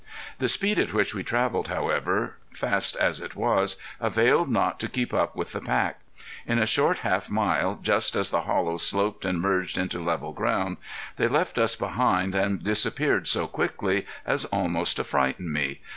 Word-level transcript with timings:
The 0.39 0.47
speed 0.47 0.79
at 0.79 0.93
which 0.95 1.13
we 1.13 1.23
traveled, 1.23 1.67
however, 1.67 2.37
fast 2.53 2.95
as 2.95 3.21
it 3.21 3.35
was, 3.35 3.77
availed 3.99 4.49
not 4.49 4.79
to 4.79 4.89
keep 4.89 5.13
up 5.13 5.35
with 5.35 5.51
the 5.51 5.61
pack. 5.61 5.99
In 6.47 6.57
a 6.57 6.65
short 6.65 6.97
half 7.05 7.29
mile, 7.29 7.77
just 7.83 8.15
as 8.15 8.31
the 8.31 8.41
hollow 8.41 8.77
sloped 8.77 9.25
and 9.25 9.39
merged 9.39 9.77
into 9.77 10.03
level 10.03 10.33
ground, 10.33 10.77
they 11.17 11.27
left 11.27 11.59
us 11.59 11.75
behind 11.75 12.33
and 12.33 12.63
disappeared 12.63 13.27
so 13.27 13.45
quickly 13.45 14.07
as 14.25 14.45
almost 14.45 14.95
to 14.97 15.03
frighten 15.03 15.53
me. 15.53 15.81